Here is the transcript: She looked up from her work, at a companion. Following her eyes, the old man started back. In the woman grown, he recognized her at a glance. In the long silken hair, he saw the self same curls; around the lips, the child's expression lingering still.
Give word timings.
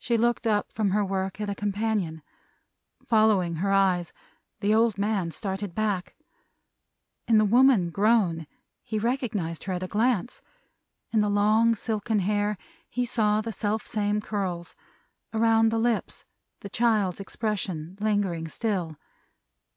She 0.00 0.16
looked 0.16 0.48
up 0.48 0.72
from 0.72 0.90
her 0.90 1.04
work, 1.04 1.40
at 1.40 1.48
a 1.48 1.54
companion. 1.54 2.22
Following 3.06 3.54
her 3.58 3.70
eyes, 3.72 4.12
the 4.58 4.74
old 4.74 4.98
man 4.98 5.30
started 5.30 5.76
back. 5.76 6.16
In 7.28 7.38
the 7.38 7.44
woman 7.44 7.90
grown, 7.90 8.48
he 8.82 8.98
recognized 8.98 9.62
her 9.62 9.74
at 9.74 9.82
a 9.84 9.86
glance. 9.86 10.42
In 11.12 11.20
the 11.20 11.30
long 11.30 11.76
silken 11.76 12.18
hair, 12.18 12.58
he 12.90 13.06
saw 13.06 13.40
the 13.40 13.52
self 13.52 13.86
same 13.86 14.20
curls; 14.20 14.74
around 15.32 15.68
the 15.68 15.78
lips, 15.78 16.24
the 16.58 16.68
child's 16.68 17.20
expression 17.20 17.96
lingering 18.00 18.48
still. 18.48 18.98